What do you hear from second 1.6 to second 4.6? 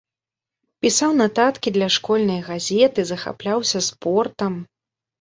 для школьнай газеты, захапляўся спортам.